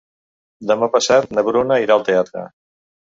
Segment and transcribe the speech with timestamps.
[0.69, 2.47] Demà passat na Bruna irà al teatre.